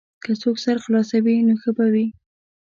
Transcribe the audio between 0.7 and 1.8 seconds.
خلاصوي نو ښه